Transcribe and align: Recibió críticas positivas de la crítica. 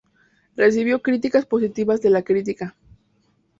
Recibió 0.55 1.03
críticas 1.03 1.45
positivas 1.45 2.01
de 2.01 2.09
la 2.09 2.23
crítica. 2.23 2.75